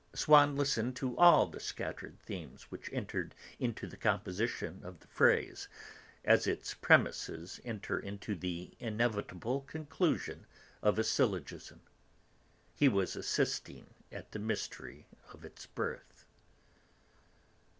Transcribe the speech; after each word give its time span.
Swann 0.15 0.55
listened 0.55 0.95
to 0.95 1.15
all 1.15 1.45
the 1.45 1.59
scattered 1.59 2.17
themes 2.25 2.63
which 2.71 2.89
entered 2.91 3.35
into 3.59 3.85
the 3.85 3.95
composition 3.95 4.81
of 4.83 4.99
the 4.99 5.05
phrase, 5.05 5.67
as 6.25 6.47
its 6.47 6.73
premises 6.73 7.59
enter 7.63 7.99
into 7.99 8.33
the 8.33 8.71
inevitable 8.79 9.61
conclusion 9.67 10.47
of 10.81 10.97
a 10.97 11.03
syllogism; 11.03 11.81
he 12.73 12.89
was 12.89 13.15
assisting 13.15 13.93
at 14.11 14.31
the 14.31 14.39
mystery 14.39 15.05
of 15.33 15.45
its 15.45 15.67
birth. 15.67 16.25